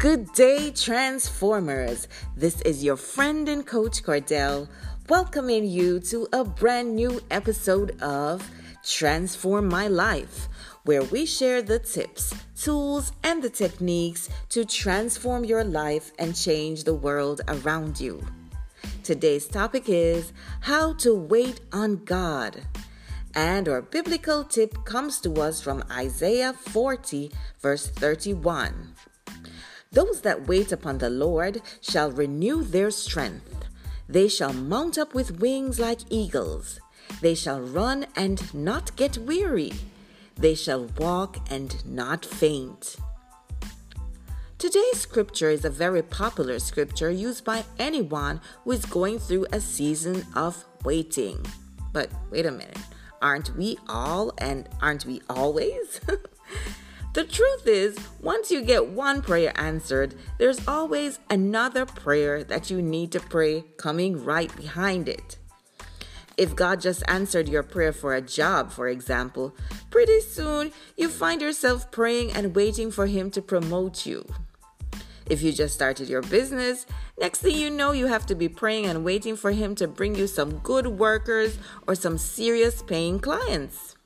[0.00, 2.08] Good day, Transformers.
[2.34, 4.66] This is your friend and coach Cordell,
[5.10, 8.50] welcoming you to a brand new episode of
[8.82, 10.48] Transform My Life,
[10.84, 16.84] where we share the tips, tools, and the techniques to transform your life and change
[16.84, 18.26] the world around you.
[19.04, 22.62] Today's topic is how to wait on God.
[23.34, 27.30] And our biblical tip comes to us from Isaiah 40,
[27.60, 28.94] verse 31.
[29.92, 33.64] Those that wait upon the Lord shall renew their strength.
[34.08, 36.78] They shall mount up with wings like eagles.
[37.20, 39.72] They shall run and not get weary.
[40.36, 42.98] They shall walk and not faint.
[44.58, 49.60] Today's scripture is a very popular scripture used by anyone who is going through a
[49.60, 51.44] season of waiting.
[51.92, 52.78] But wait a minute,
[53.20, 56.00] aren't we all and aren't we always?
[57.12, 62.80] The truth is, once you get one prayer answered, there's always another prayer that you
[62.80, 65.36] need to pray coming right behind it.
[66.36, 69.56] If God just answered your prayer for a job, for example,
[69.90, 74.24] pretty soon you find yourself praying and waiting for Him to promote you.
[75.26, 76.86] If you just started your business,
[77.18, 80.14] next thing you know, you have to be praying and waiting for Him to bring
[80.14, 81.58] you some good workers
[81.88, 83.96] or some serious paying clients.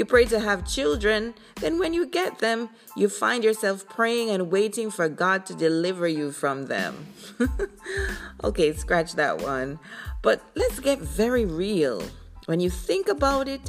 [0.00, 4.50] You pray to have children, then when you get them, you find yourself praying and
[4.50, 7.06] waiting for God to deliver you from them.
[8.44, 9.78] okay, scratch that one.
[10.22, 12.02] But let's get very real.
[12.46, 13.60] When you think about it,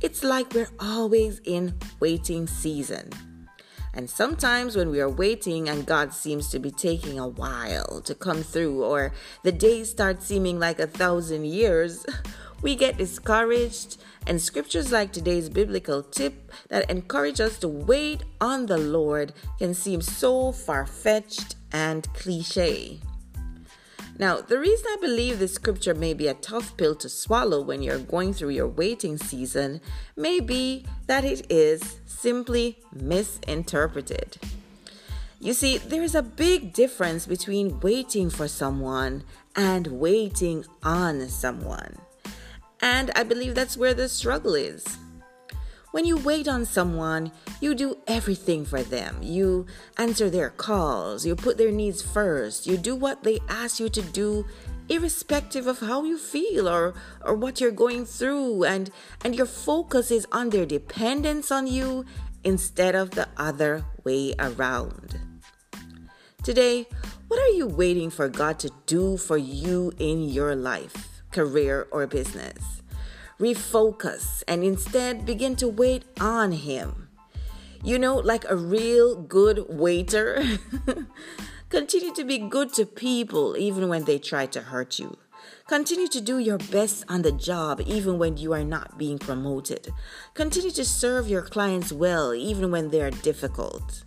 [0.00, 3.10] it's like we're always in waiting season.
[3.92, 8.14] And sometimes when we are waiting and God seems to be taking a while to
[8.14, 12.06] come through, or the days start seeming like a thousand years,
[12.62, 18.66] we get discouraged and scriptures like today's biblical tip that encourage us to wait on
[18.66, 23.00] the Lord can seem so far fetched and cliche.
[24.18, 27.80] Now, the reason I believe this scripture may be a tough pill to swallow when
[27.80, 29.80] you're going through your waiting season
[30.14, 34.36] may be that it is simply misinterpreted.
[35.40, 39.24] You see, there is a big difference between waiting for someone
[39.56, 41.96] and waiting on someone.
[42.82, 44.84] And I believe that's where the struggle is.
[45.92, 49.18] When you wait on someone, you do everything for them.
[49.22, 49.66] You
[49.98, 54.02] answer their calls, you put their needs first, you do what they ask you to
[54.02, 54.46] do
[54.88, 58.90] irrespective of how you feel or or what you're going through and
[59.24, 62.04] and your focus is on their dependence on you
[62.42, 65.18] instead of the other way around.
[66.42, 66.86] Today,
[67.28, 71.09] what are you waiting for God to do for you in your life?
[71.30, 72.82] Career, or business.
[73.38, 77.08] Refocus and instead begin to wait on Him.
[77.82, 80.42] You know, like a real good waiter.
[81.70, 85.16] Continue to be good to people even when they try to hurt you.
[85.68, 89.92] Continue to do your best on the job even when you are not being promoted.
[90.34, 94.04] Continue to serve your clients well even when they are difficult.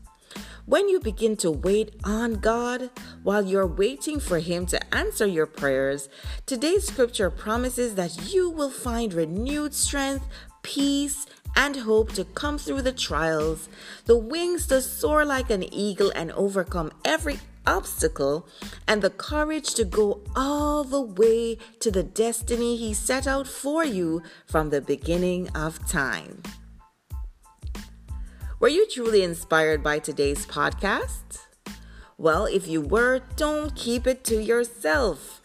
[0.66, 2.90] When you begin to wait on God
[3.24, 6.10] while you're waiting for Him to answer your prayers,
[6.46, 10.28] today's scripture promises that you will find renewed strength,
[10.62, 11.26] peace,
[11.56, 13.70] and hope to come through the trials,
[14.06, 18.46] the wings to soar like an eagle and overcome every obstacle,
[18.88, 23.86] and the courage to go all the way to the destiny He set out for
[23.86, 26.44] you from the beginning of time.
[28.60, 31.43] Were you truly inspired by today's podcast?
[32.18, 35.42] Well, if you were, don't keep it to yourself.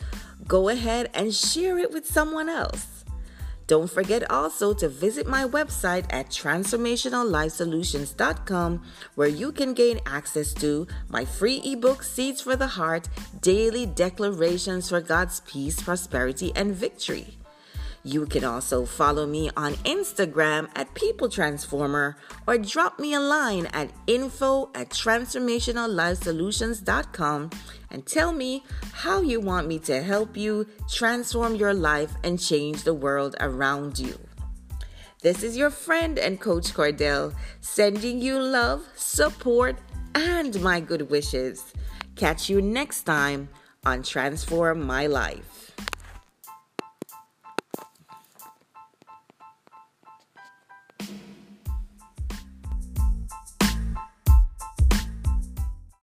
[0.46, 2.98] Go ahead and share it with someone else.
[3.68, 8.82] Don't forget also to visit my website at transformationallifesolutions.com
[9.14, 13.10] where you can gain access to my free ebook Seeds for the Heart
[13.42, 17.37] Daily Declarations for God's Peace, Prosperity, and Victory.
[18.04, 22.16] You can also follow me on Instagram at People Transformer
[22.46, 27.50] or drop me a line at info at transformationallifesolutions.com
[27.90, 32.84] and tell me how you want me to help you transform your life and change
[32.84, 34.16] the world around you.
[35.20, 39.76] This is your friend and Coach Cordell sending you love, support,
[40.14, 41.72] and my good wishes.
[42.14, 43.48] Catch you next time
[43.84, 45.57] on Transform My Life.